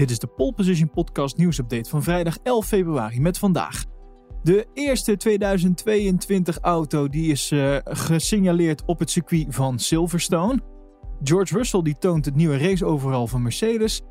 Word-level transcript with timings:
Dit 0.00 0.10
is 0.10 0.18
de 0.18 0.26
Pole 0.26 0.52
Position 0.52 0.90
Podcast 0.90 1.36
nieuwsupdate 1.36 1.90
van 1.90 2.02
vrijdag 2.02 2.38
11 2.42 2.66
februari 2.66 3.20
met 3.20 3.38
vandaag. 3.38 3.84
De 4.42 4.66
eerste 4.74 5.16
2022 5.16 6.58
auto 6.58 7.08
die 7.08 7.30
is 7.30 7.50
uh, 7.50 7.76
gesignaleerd 7.84 8.84
op 8.84 8.98
het 8.98 9.10
circuit 9.10 9.46
van 9.48 9.78
Silverstone. 9.78 10.60
George 11.22 11.56
Russell 11.56 11.82
die 11.82 11.98
toont 11.98 12.24
het 12.24 12.34
nieuwe 12.34 12.58
race 12.58 12.84
overal 12.84 13.26
van 13.26 13.42
Mercedes. 13.42 14.02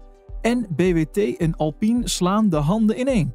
En 0.42 0.68
BWT 0.76 1.38
en 1.38 1.56
Alpine 1.56 2.08
slaan 2.08 2.50
de 2.50 2.58
handen 2.58 3.00
ineen. 3.00 3.34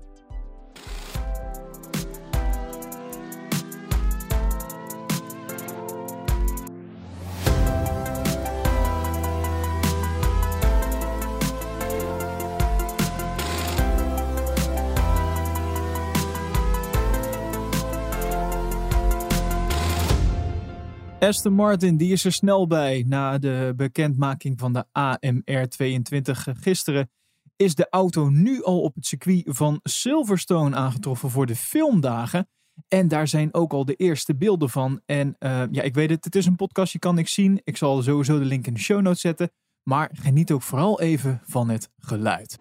Aston 21.24 21.52
Martin 21.52 21.96
die 21.96 22.12
is 22.12 22.24
er 22.24 22.32
snel 22.32 22.66
bij. 22.66 23.04
Na 23.06 23.38
de 23.38 23.72
bekendmaking 23.76 24.58
van 24.58 24.72
de 24.72 24.84
AMR22 24.84 26.30
gisteren 26.60 27.10
is 27.56 27.74
de 27.74 27.86
auto 27.90 28.28
nu 28.28 28.62
al 28.62 28.80
op 28.80 28.94
het 28.94 29.06
circuit 29.06 29.42
van 29.46 29.80
Silverstone 29.82 30.76
aangetroffen 30.76 31.30
voor 31.30 31.46
de 31.46 31.56
filmdagen. 31.56 32.48
En 32.88 33.08
daar 33.08 33.28
zijn 33.28 33.54
ook 33.54 33.72
al 33.72 33.84
de 33.84 33.94
eerste 33.94 34.36
beelden 34.36 34.70
van. 34.70 35.00
En 35.06 35.36
uh, 35.38 35.62
ja, 35.70 35.82
ik 35.82 35.94
weet 35.94 36.10
het, 36.10 36.24
het 36.24 36.34
is 36.34 36.46
een 36.46 36.56
podcast, 36.56 36.92
je 36.92 36.98
kan 36.98 37.14
niks 37.14 37.34
zien. 37.34 37.60
Ik 37.64 37.76
zal 37.76 38.02
sowieso 38.02 38.38
de 38.38 38.44
link 38.44 38.66
in 38.66 38.74
de 38.74 38.80
show 38.80 39.00
notes 39.00 39.20
zetten. 39.20 39.50
Maar 39.82 40.10
geniet 40.12 40.52
ook 40.52 40.62
vooral 40.62 41.00
even 41.00 41.40
van 41.44 41.68
het 41.68 41.90
geluid. 41.98 42.58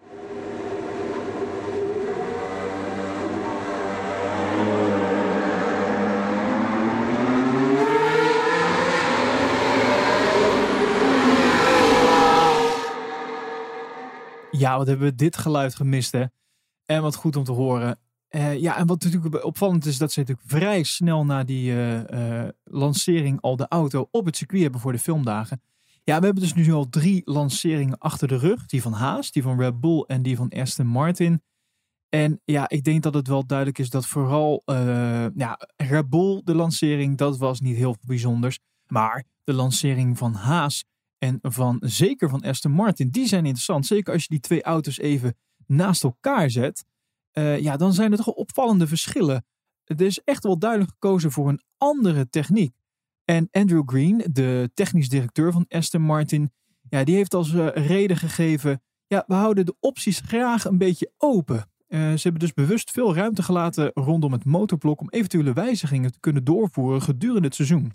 Ja, 14.64 14.76
wat 14.76 14.86
hebben 14.86 15.06
we 15.06 15.14
dit 15.14 15.36
geluid 15.36 15.74
gemist, 15.74 16.12
hè? 16.12 16.24
En 16.84 17.02
wat 17.02 17.14
goed 17.14 17.36
om 17.36 17.44
te 17.44 17.52
horen. 17.52 17.98
Uh, 18.30 18.60
ja, 18.60 18.76
en 18.76 18.86
wat 18.86 19.02
natuurlijk 19.02 19.44
opvallend 19.44 19.86
is, 19.86 19.98
dat 19.98 20.12
ze 20.12 20.18
natuurlijk 20.18 20.48
vrij 20.48 20.82
snel 20.82 21.24
na 21.24 21.44
die 21.44 21.72
uh, 21.72 22.02
uh, 22.02 22.48
lancering 22.64 23.40
al 23.40 23.56
de 23.56 23.68
auto 23.68 24.08
op 24.10 24.26
het 24.26 24.36
circuit 24.36 24.62
hebben 24.62 24.80
voor 24.80 24.92
de 24.92 24.98
filmdagen. 24.98 25.62
Ja, 26.02 26.18
we 26.18 26.24
hebben 26.24 26.42
dus 26.42 26.54
nu 26.54 26.72
al 26.72 26.88
drie 26.88 27.22
lanceringen 27.24 27.98
achter 27.98 28.28
de 28.28 28.36
rug. 28.36 28.66
Die 28.66 28.82
van 28.82 28.92
Haas, 28.92 29.32
die 29.32 29.42
van 29.42 29.60
Red 29.60 29.80
Bull 29.80 30.04
en 30.06 30.22
die 30.22 30.36
van 30.36 30.48
Aston 30.48 30.86
Martin. 30.86 31.42
En 32.08 32.40
ja, 32.44 32.68
ik 32.68 32.84
denk 32.84 33.02
dat 33.02 33.14
het 33.14 33.28
wel 33.28 33.46
duidelijk 33.46 33.78
is 33.78 33.90
dat 33.90 34.06
vooral 34.06 34.62
ja, 35.34 35.58
Red 35.76 36.08
Bull, 36.08 36.40
de 36.44 36.54
lancering, 36.54 37.16
dat 37.16 37.38
was 37.38 37.60
niet 37.60 37.76
heel 37.76 37.96
bijzonders. 38.06 38.58
Maar 38.86 39.24
de 39.44 39.52
lancering 39.52 40.18
van 40.18 40.34
Haas 40.34 40.84
en 41.24 41.38
van 41.42 41.76
zeker 41.80 42.28
van 42.28 42.42
Aston 42.42 42.72
Martin, 42.72 43.10
die 43.10 43.26
zijn 43.26 43.44
interessant. 43.44 43.86
Zeker 43.86 44.12
als 44.12 44.22
je 44.22 44.28
die 44.28 44.40
twee 44.40 44.62
auto's 44.62 44.98
even 44.98 45.36
naast 45.66 46.02
elkaar 46.02 46.50
zet. 46.50 46.84
Uh, 47.32 47.60
ja, 47.60 47.76
dan 47.76 47.92
zijn 47.92 48.12
er 48.12 48.16
toch 48.16 48.26
opvallende 48.26 48.86
verschillen. 48.86 49.46
Het 49.84 50.00
is 50.00 50.20
echt 50.24 50.42
wel 50.42 50.58
duidelijk 50.58 50.90
gekozen 50.90 51.30
voor 51.30 51.48
een 51.48 51.62
andere 51.76 52.28
techniek. 52.28 52.76
En 53.24 53.48
Andrew 53.50 53.82
Green, 53.86 54.24
de 54.32 54.70
technisch 54.74 55.08
directeur 55.08 55.52
van 55.52 55.64
Aston 55.68 56.02
Martin, 56.02 56.52
ja, 56.88 57.04
die 57.04 57.14
heeft 57.14 57.34
als 57.34 57.52
uh, 57.52 57.68
reden 57.72 58.16
gegeven: 58.16 58.82
ja, 59.06 59.24
we 59.26 59.34
houden 59.34 59.66
de 59.66 59.76
opties 59.80 60.20
graag 60.20 60.64
een 60.64 60.78
beetje 60.78 61.12
open. 61.16 61.56
Uh, 61.56 62.00
ze 62.00 62.22
hebben 62.22 62.40
dus 62.40 62.52
bewust 62.52 62.90
veel 62.90 63.14
ruimte 63.14 63.42
gelaten 63.42 63.90
rondom 63.94 64.32
het 64.32 64.44
motorblok 64.44 65.00
om 65.00 65.10
eventuele 65.10 65.52
wijzigingen 65.52 66.12
te 66.12 66.20
kunnen 66.20 66.44
doorvoeren 66.44 67.02
gedurende 67.02 67.46
het 67.46 67.54
seizoen. 67.54 67.92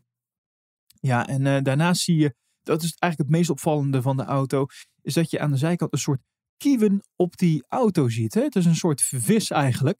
Ja, 0.99 1.27
en 1.27 1.63
daarnaast 1.63 2.01
zie 2.01 2.17
je 2.17 2.35
dat 2.63 2.83
is 2.83 2.95
eigenlijk 2.97 3.31
het 3.31 3.39
meest 3.39 3.49
opvallende 3.49 4.01
van 4.01 4.17
de 4.17 4.23
auto, 4.23 4.65
is 5.01 5.13
dat 5.13 5.31
je 5.31 5.39
aan 5.39 5.51
de 5.51 5.57
zijkant 5.57 5.93
een 5.93 5.99
soort 5.99 6.21
kieven 6.57 7.01
op 7.15 7.37
die 7.37 7.63
auto 7.67 8.09
ziet. 8.09 8.33
Hè? 8.33 8.41
Het 8.41 8.55
is 8.55 8.65
een 8.65 8.75
soort 8.75 9.01
vis 9.01 9.49
eigenlijk. 9.49 9.97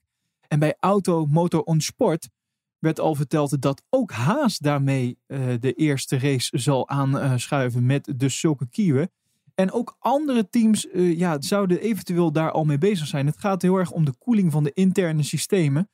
En 0.48 0.60
bij 0.60 0.76
Auto 0.80 1.26
Motor 1.26 1.62
on 1.62 1.82
Sport 1.82 2.30
werd 2.80 3.00
al 3.00 3.16
verteld 3.16 3.62
dat 3.62 3.84
ook 3.90 4.12
Haas 4.12 4.58
daarmee 4.58 5.18
uh, 5.28 5.54
de 5.60 5.74
eerste 5.74 6.20
race 6.20 6.58
zal 6.58 6.90
aanschuiven 6.90 7.86
met 7.86 8.14
dus 8.16 8.40
zulke 8.40 8.70
kieven. 8.70 9.12
En 9.56 9.72
ook 9.72 9.96
andere 10.00 10.50
teams 10.50 10.86
uh, 10.86 11.18
ja, 11.18 11.42
zouden 11.42 11.82
eventueel 11.82 12.32
daar 12.32 12.52
al 12.52 12.64
mee 12.64 12.78
bezig 12.78 13.08
zijn. 13.08 13.26
Het 13.26 13.40
gaat 13.40 13.62
heel 13.62 13.76
erg 13.76 13.92
om 13.92 14.06
de 14.06 14.14
koeling 14.18 14.52
van 14.52 14.64
de 14.64 14.74
interne 14.74 15.24
systemen. 15.24 15.90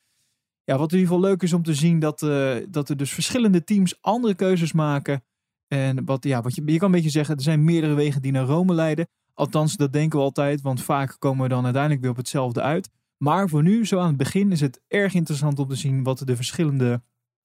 Ja, 0.64 0.78
wat 0.78 0.92
in 0.92 0.98
ieder 0.98 1.14
geval 1.14 1.30
leuk 1.30 1.42
is 1.42 1.54
om 1.54 1.64
te 1.64 1.74
zien 1.74 2.00
dat, 2.00 2.22
uh, 2.22 2.56
dat 2.70 2.90
er 2.90 2.98
dus 2.98 3.12
verschillende 3.12 3.64
teams 3.64 4.02
andere 4.02 4.36
keuzes 4.36 4.72
maken 4.72 5.24
en 5.68 6.06
wat, 6.06 6.24
ja, 6.24 6.42
wat 6.42 6.56
je, 6.56 6.62
je 6.66 6.78
kan 6.78 6.88
een 6.88 6.96
beetje 6.96 7.10
zeggen, 7.10 7.36
er 7.36 7.42
zijn 7.42 7.64
meerdere 7.64 7.94
wegen 7.94 8.22
die 8.22 8.32
naar 8.32 8.46
Rome 8.46 8.74
leiden. 8.74 9.08
Althans, 9.34 9.76
dat 9.76 9.94
denken 9.94 10.20
we 10.20 10.26
altijd, 10.26 10.62
want 10.62 10.82
vaak 10.82 11.16
komen 11.20 11.44
we 11.44 11.50
dan 11.50 11.64
uiteindelijk 11.64 12.02
weer 12.02 12.12
op 12.12 12.18
hetzelfde 12.18 12.62
uit. 12.62 12.90
Maar 13.18 13.50
voor 13.50 13.64
nu, 13.64 13.86
zo 13.86 14.00
aan 14.00 14.08
het 14.08 14.18
begin, 14.18 14.52
is 14.52 14.62
het 14.62 14.82
erg 14.88 15.14
interessant 15.14 15.60
om 15.60 15.68
te 15.68 15.76
zien 15.76 16.04
wat 16.04 16.22
de 16.26 16.36
verschillende 16.36 17.02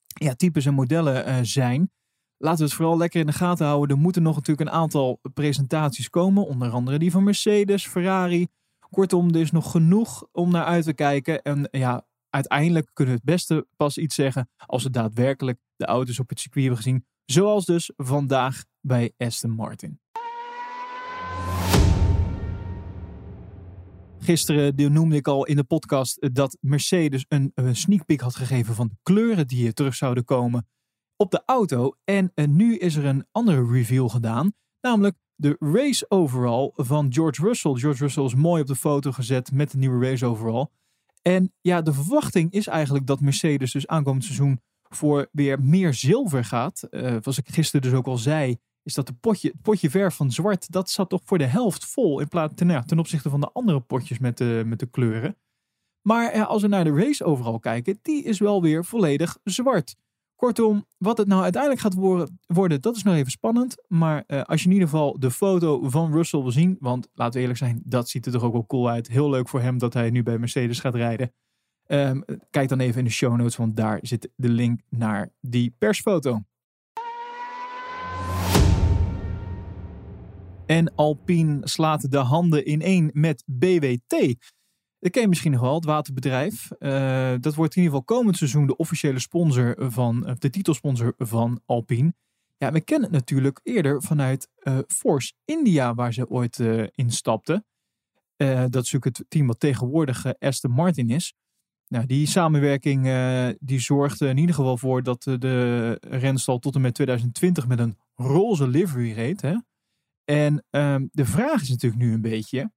ja, 0.07 0.35
types 0.35 0.67
en 0.67 0.75
modellen 0.75 1.29
uh, 1.29 1.39
zijn. 1.43 1.91
Laten 2.37 2.59
we 2.59 2.65
het 2.65 2.75
vooral 2.75 2.97
lekker 2.97 3.21
in 3.21 3.27
de 3.27 3.33
gaten 3.33 3.67
houden. 3.67 3.97
Er 3.97 4.03
moeten 4.03 4.23
nog 4.23 4.35
natuurlijk 4.35 4.69
een 4.69 4.77
aantal 4.77 5.21
presentaties 5.35 6.11
komen, 6.11 6.47
onder 6.47 6.71
andere 6.71 6.99
die 6.99 7.11
van 7.11 7.25
Mercedes, 7.25 7.87
Ferrari. 7.87 8.47
Kortom, 8.91 9.29
er 9.29 9.41
is 9.41 9.51
nog 9.51 9.71
genoeg 9.71 10.27
om 10.33 10.51
naar 10.51 10.65
uit 10.65 10.85
te 10.85 10.93
kijken. 10.93 11.43
En 11.43 11.69
ja, 11.71 12.07
uiteindelijk 12.31 12.91
kunnen 12.93 13.15
we 13.15 13.21
het 13.25 13.31
beste 13.31 13.67
pas 13.77 13.99
iets 13.99 14.15
zeggen 14.15 14.49
als 14.67 14.83
we 14.83 14.91
daadwerkelijk 14.91 15.59
de 15.77 15.85
auto's 15.85 16.19
op 16.19 16.29
het 16.29 16.41
circuit 16.41 16.65
hebben 16.65 16.83
gezien 16.85 17.05
Zoals 17.31 17.65
dus 17.65 17.93
vandaag 17.97 18.65
bij 18.81 19.13
Aston 19.17 19.51
Martin. 19.51 20.01
Gisteren 24.19 24.93
noemde 24.93 25.17
ik 25.17 25.29
al 25.29 25.47
in 25.47 25.57
de 25.57 25.65
podcast 25.65 26.35
dat 26.35 26.57
Mercedes 26.61 27.25
een, 27.29 27.53
sneak 27.73 28.05
peek 28.05 28.21
had 28.21 28.37
gegeven 28.37 28.75
van 28.75 28.87
de 28.89 28.97
kleuren 29.03 29.47
die 29.47 29.67
er 29.67 29.73
terug 29.73 29.95
zouden 29.95 30.25
komen 30.25 30.69
op 31.17 31.31
de 31.31 31.43
auto. 31.47 31.97
En 32.05 32.33
eh, 32.35 32.47
nu 32.47 32.77
is 32.77 32.97
er 32.97 33.05
een 33.05 33.27
andere 33.31 33.71
reveal 33.71 34.09
gedaan, 34.09 34.53
namelijk 34.81 35.17
de 35.35 35.57
race 35.59 36.07
overall 36.09 36.73
van 36.75 37.13
George 37.13 37.43
Russell. 37.43 37.75
George 37.75 38.03
Russell 38.03 38.25
is 38.25 38.35
mooi 38.35 38.61
op 38.61 38.69
de 38.69 38.77
foto 38.77 39.13
gezet 39.13 39.53
met 39.53 39.71
de 39.71 39.79
nieuwe 39.79 40.07
race 40.07 40.27
overall. 40.27 40.67
En 41.23 41.53
ja, 41.61 41.83
de 41.83 41.93
verwachting 41.93 42.53
is 42.53 42.67
eigenlijk 42.67 43.07
dat 43.07 43.21
Mercedes 43.21 43.73
dus 43.73 43.87
aankomend 43.87 44.25
seizoen 44.25 44.61
voor 44.95 45.29
weer 45.33 45.63
meer 45.63 45.95
zilver 45.95 46.45
gaat. 46.45 46.87
Uh, 46.91 47.01
zoals 47.01 47.39
ik 47.39 47.49
gisteren 47.49 47.91
dus 47.91 47.99
ook 47.99 48.07
al 48.07 48.19
zei, 48.19 48.59
is 48.83 48.95
dat 48.95 49.07
de 49.07 49.13
potje, 49.13 49.49
het 49.49 49.63
potje 49.63 49.91
verf 49.91 50.15
van 50.15 50.31
zwart, 50.31 50.73
dat 50.73 50.91
zat 50.91 51.09
toch 51.09 51.21
voor 51.25 51.39
de 51.39 51.45
helft 51.45 51.87
vol 51.87 52.21
in 52.21 52.29
plaats 52.29 52.55
ten, 52.55 52.69
ja, 52.69 52.83
ten 52.83 52.99
opzichte 52.99 53.31
van 53.31 53.41
de 53.41 53.51
andere 53.53 53.81
potjes 53.81 54.19
met 54.19 54.39
de, 54.39 54.63
met 54.67 54.79
de 54.79 54.87
kleuren. 54.87 55.37
Maar 56.03 56.37
ja, 56.37 56.43
als 56.43 56.63
we 56.63 56.69
naar 56.69 56.85
de 56.85 56.95
race 56.95 57.25
overal 57.25 57.59
kijken, 57.59 57.99
die 58.03 58.23
is 58.23 58.39
wel 58.39 58.63
weer 58.63 58.85
volledig 58.85 59.39
zwart. 59.45 59.97
Kortom, 60.37 60.87
wat 60.99 61.19
het 61.19 61.29
nou 61.29 61.43
uiteindelijk 61.43 61.83
gaat 61.83 61.95
worden, 62.47 62.81
dat 62.81 62.97
is 62.97 63.03
nog 63.03 63.15
even 63.15 63.31
spannend. 63.31 63.77
Maar 63.89 64.25
uh, 64.27 64.43
als 64.43 64.61
je 64.61 64.67
in 64.67 64.73
ieder 64.73 64.89
geval 64.89 65.19
de 65.19 65.31
foto 65.31 65.89
van 65.89 66.13
Russell 66.13 66.41
wil 66.41 66.51
zien, 66.51 66.77
want 66.81 67.09
laten 67.13 67.35
we 67.35 67.41
eerlijk 67.41 67.59
zijn, 67.59 67.83
dat 67.85 68.09
ziet 68.09 68.27
er 68.27 68.33
toch 68.33 68.43
ook 68.43 68.53
wel 68.53 68.67
cool 68.67 68.89
uit. 68.89 69.09
Heel 69.09 69.31
leuk 69.31 69.49
voor 69.49 69.61
hem 69.61 69.79
dat 69.79 69.95
hij 69.95 70.11
nu 70.11 70.23
bij 70.23 70.39
Mercedes 70.39 70.81
gaat 70.81 70.95
rijden. 70.95 71.33
Um, 71.93 72.25
kijk 72.51 72.69
dan 72.69 72.81
even 72.81 72.99
in 72.99 73.05
de 73.05 73.11
show 73.11 73.37
notes, 73.37 73.57
want 73.57 73.77
daar 73.77 73.99
zit 74.03 74.31
de 74.37 74.49
link 74.49 74.81
naar 74.89 75.31
die 75.41 75.75
persfoto. 75.79 76.43
En 80.67 80.95
Alpine 80.95 81.69
slaat 81.69 82.11
de 82.11 82.19
handen 82.19 82.71
ineen 82.71 83.11
met 83.13 83.43
BWT. 83.47 84.35
Dat 84.99 85.11
ken 85.11 85.23
je 85.23 85.29
misschien 85.29 85.53
nog 85.53 85.61
wel, 85.61 85.75
het 85.75 85.85
waterbedrijf. 85.85 86.71
Uh, 86.79 87.35
dat 87.41 87.55
wordt 87.55 87.77
in 87.77 87.83
ieder 87.83 87.99
geval 87.99 88.17
komend 88.17 88.37
seizoen 88.37 88.67
de 88.67 88.77
officiële 88.77 89.19
sponsor 89.19 89.75
van, 89.79 90.37
de 90.39 90.51
titelsponsor 90.51 91.15
van 91.17 91.61
Alpine. 91.67 92.15
Ja, 92.57 92.73
we 92.73 92.81
kennen 92.81 93.11
het 93.11 93.19
natuurlijk 93.19 93.61
eerder 93.63 94.03
vanuit 94.03 94.49
uh, 94.63 94.79
Force 94.87 95.33
India, 95.45 95.95
waar 95.95 96.13
ze 96.13 96.29
ooit 96.29 96.59
uh, 96.59 96.87
instapten. 96.95 97.65
dat 98.37 98.59
is 98.59 98.93
natuurlijk 98.93 99.05
het 99.05 99.25
team 99.29 99.47
wat 99.47 99.61
tegenwoordig 99.61 100.39
Aston 100.39 100.71
Martin 100.71 101.09
is. 101.09 101.35
Nou, 101.93 102.07
die 102.07 102.27
samenwerking 102.27 103.07
uh, 103.07 103.49
die 103.59 103.81
zorgde 103.81 104.29
in 104.29 104.37
ieder 104.37 104.55
geval 104.55 104.77
voor 104.77 105.03
dat 105.03 105.23
de 105.23 105.99
renstal 106.01 106.59
tot 106.59 106.75
en 106.75 106.81
met 106.81 106.95
2020 106.95 107.67
met 107.67 107.79
een 107.79 107.97
roze 108.15 108.69
livery 108.69 109.13
reed. 109.13 109.41
Hè? 109.41 109.57
En 110.25 110.65
um, 110.71 111.09
de 111.13 111.25
vraag 111.25 111.63
is 111.63 111.69
natuurlijk 111.69 112.03
nu 112.03 112.13
een 112.13 112.21
beetje, 112.21 112.73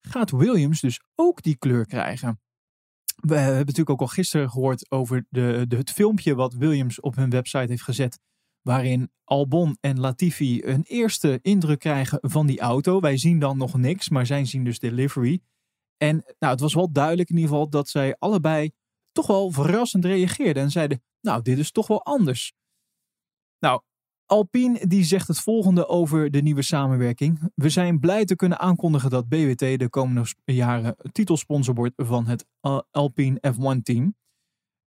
gaat 0.00 0.30
Williams 0.30 0.80
dus 0.80 1.00
ook 1.14 1.42
die 1.42 1.56
kleur 1.56 1.86
krijgen? 1.86 2.40
We 3.16 3.34
hebben 3.34 3.58
natuurlijk 3.58 3.90
ook 3.90 4.00
al 4.00 4.06
gisteren 4.06 4.50
gehoord 4.50 4.90
over 4.90 5.26
de, 5.28 5.64
de, 5.68 5.76
het 5.76 5.90
filmpje 5.90 6.34
wat 6.34 6.54
Williams 6.54 7.00
op 7.00 7.16
hun 7.16 7.30
website 7.30 7.66
heeft 7.68 7.82
gezet 7.82 8.18
waarin 8.62 9.10
Albon 9.24 9.76
en 9.80 10.00
Latifi 10.00 10.62
een 10.64 10.82
eerste 10.82 11.38
indruk 11.42 11.78
krijgen 11.78 12.18
van 12.20 12.46
die 12.46 12.60
auto. 12.60 13.00
Wij 13.00 13.16
zien 13.16 13.38
dan 13.38 13.56
nog 13.56 13.76
niks, 13.76 14.08
maar 14.08 14.26
zij 14.26 14.44
zien 14.44 14.64
dus 14.64 14.78
delivery. 14.78 15.40
En 16.02 16.24
nou, 16.38 16.52
het 16.52 16.60
was 16.60 16.74
wel 16.74 16.92
duidelijk 16.92 17.28
in 17.28 17.36
ieder 17.36 17.50
geval 17.50 17.68
dat 17.68 17.88
zij 17.88 18.16
allebei 18.18 18.70
toch 19.12 19.26
wel 19.26 19.50
verrassend 19.50 20.04
reageerden 20.04 20.62
en 20.62 20.70
zeiden, 20.70 21.02
nou, 21.20 21.42
dit 21.42 21.58
is 21.58 21.70
toch 21.70 21.86
wel 21.86 22.04
anders. 22.04 22.52
Nou, 23.58 23.82
Alpine 24.26 24.86
die 24.86 25.04
zegt 25.04 25.28
het 25.28 25.38
volgende 25.38 25.86
over 25.86 26.30
de 26.30 26.42
nieuwe 26.42 26.62
samenwerking. 26.62 27.50
We 27.54 27.68
zijn 27.68 28.00
blij 28.00 28.24
te 28.24 28.36
kunnen 28.36 28.58
aankondigen 28.58 29.10
dat 29.10 29.28
BWT 29.28 29.58
de 29.58 29.88
komende 29.88 30.34
jaren 30.44 30.96
titelsponsor 31.12 31.74
wordt 31.74 31.94
van 31.96 32.26
het 32.26 32.46
Alpine 32.90 33.42
F1-team. 33.54 34.16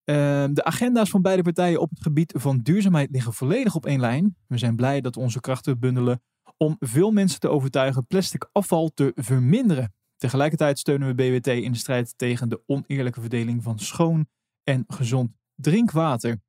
Ehm, 0.04 0.52
de 0.52 0.64
agenda's 0.64 1.10
van 1.10 1.22
beide 1.22 1.42
partijen 1.42 1.80
op 1.80 1.90
het 1.90 2.02
gebied 2.02 2.34
van 2.36 2.58
duurzaamheid 2.58 3.10
liggen 3.10 3.32
volledig 3.32 3.74
op 3.74 3.86
één 3.86 4.00
lijn. 4.00 4.36
We 4.46 4.58
zijn 4.58 4.76
blij 4.76 5.00
dat 5.00 5.16
onze 5.16 5.40
krachten 5.40 5.78
bundelen 5.78 6.22
om 6.56 6.76
veel 6.78 7.10
mensen 7.10 7.40
te 7.40 7.48
overtuigen 7.48 8.06
plastic 8.06 8.48
afval 8.52 8.90
te 8.94 9.12
verminderen. 9.14 9.92
Tegelijkertijd 10.20 10.78
steunen 10.78 11.08
we 11.08 11.14
BWT 11.14 11.46
in 11.46 11.72
de 11.72 11.78
strijd 11.78 12.18
tegen 12.18 12.48
de 12.48 12.62
oneerlijke 12.66 13.20
verdeling 13.20 13.62
van 13.62 13.78
schoon 13.78 14.26
en 14.64 14.84
gezond 14.88 15.30
drinkwater. 15.54 16.40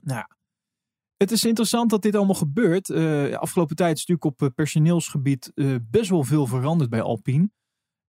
Nou 0.00 0.24
het 1.16 1.30
is 1.30 1.44
interessant 1.44 1.90
dat 1.90 2.02
dit 2.02 2.14
allemaal 2.14 2.34
gebeurt. 2.34 2.88
Uh, 2.88 3.34
afgelopen 3.34 3.76
tijd 3.76 3.96
is 3.96 4.06
natuurlijk 4.06 4.40
op 4.40 4.48
eh, 4.48 4.54
personeelsgebied 4.54 5.52
uh, 5.54 5.76
best 5.90 6.10
wel 6.10 6.24
veel 6.24 6.46
veranderd 6.46 6.90
bij 6.90 7.02
Alpine. 7.02 7.50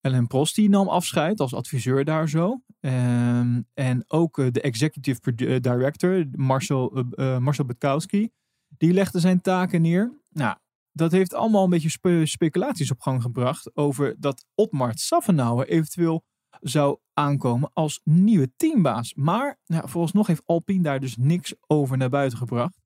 Ellen 0.02 0.28
Prost 0.28 0.58
nam 0.58 0.88
afscheid 0.88 1.40
als 1.40 1.54
adviseur 1.54 2.06
daar 2.06 2.30
zo. 2.30 2.62
Um, 2.80 3.68
en 3.74 4.04
ook 4.08 4.54
de 4.54 4.62
executive 4.62 5.60
director, 5.60 6.26
Marcel, 6.32 7.06
Marcel 7.40 7.66
Butkowski, 7.66 8.30
die 8.78 8.94
legde 8.94 9.20
zijn 9.20 9.42
taken 9.42 9.82
neer. 9.82 10.22
Nou, 10.30 10.58
dat 10.98 11.12
heeft 11.12 11.34
allemaal 11.34 11.64
een 11.64 11.70
beetje 11.70 11.90
spe 11.90 12.26
speculaties 12.26 12.92
op 12.92 13.02
gang 13.02 13.22
gebracht 13.22 13.76
over 13.76 14.16
dat 14.20 14.46
Otmar 14.56 14.92
Safenauer 14.98 15.68
eventueel 15.68 16.26
zou 16.62 17.00
aankomen 17.14 17.70
als 17.74 18.02
nieuwe 18.04 18.52
teambaas. 18.56 19.14
Maar 19.14 19.60
nou, 19.66 19.90
vooralsnog 19.90 20.28
heeft 20.28 20.46
Alpine 20.46 20.84
daar 20.84 21.00
dus 21.00 21.18
niks 21.18 21.56
over 21.68 21.98
naar 21.98 22.10
buiten 22.10 22.38
gebracht. 22.38 22.80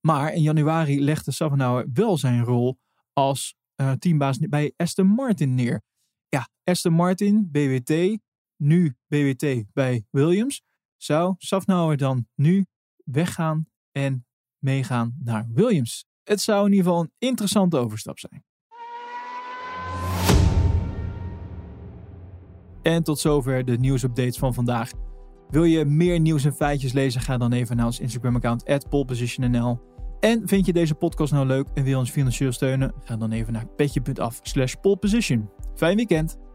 Maar 0.00 0.32
in 0.32 0.42
januari 0.42 1.00
legde 1.00 1.32
Safenauer 1.32 1.86
wel 1.92 2.16
zijn 2.16 2.44
rol 2.44 2.78
als 3.12 3.56
uh, 3.80 3.92
teambaas 3.92 4.38
bij 4.38 4.72
Aston 4.76 5.06
Martin 5.06 5.54
neer. 5.54 5.82
Ja, 6.28 6.48
Aston 6.64 6.92
Martin, 6.92 7.50
BWT, 7.50 8.18
nu 8.56 8.96
BWT 9.06 9.64
bij 9.72 10.04
Williams. 10.10 10.62
Zou 10.96 11.34
Safenauer 11.38 11.96
dan 11.96 12.26
nu 12.34 12.66
weggaan 13.04 13.66
en 13.92 14.26
meegaan 14.58 15.16
naar 15.18 15.48
Williams? 15.52 16.06
Het 16.28 16.40
zou 16.40 16.66
in 16.66 16.72
ieder 16.72 16.86
geval 16.86 17.00
een 17.00 17.12
interessante 17.18 17.76
overstap 17.76 18.18
zijn. 18.18 18.44
En 22.82 23.02
tot 23.02 23.18
zover 23.18 23.64
de 23.64 23.78
nieuwsupdates 23.78 24.38
van 24.38 24.54
vandaag. 24.54 24.90
Wil 25.50 25.64
je 25.64 25.84
meer 25.84 26.20
nieuws 26.20 26.44
en 26.44 26.54
feitjes 26.54 26.92
lezen? 26.92 27.20
Ga 27.20 27.36
dan 27.38 27.52
even 27.52 27.76
naar 27.76 27.86
ons 27.86 28.00
Instagram-account 28.00 28.88
polepositionnl. 28.88 29.80
En 30.20 30.48
vind 30.48 30.66
je 30.66 30.72
deze 30.72 30.94
podcast 30.94 31.32
nou 31.32 31.46
leuk 31.46 31.66
en 31.74 31.84
wil 31.84 31.98
ons 31.98 32.10
financieel 32.10 32.52
steunen? 32.52 32.92
Ga 33.04 33.16
dan 33.16 33.32
even 33.32 33.52
naar 33.52 33.66
petje.af 33.66 34.40
slash 34.42 34.74
poleposition. 34.80 35.50
Fijn 35.74 35.96
weekend! 35.96 36.47